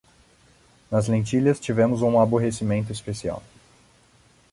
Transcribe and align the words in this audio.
Nas 0.89 1.07
lentilhas, 1.09 1.59
tivemos 1.59 2.01
um 2.01 2.19
aborrecimento 2.19 2.91
especial. 2.91 3.43